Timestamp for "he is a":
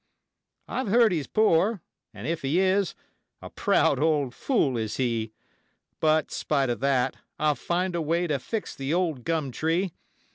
2.41-3.51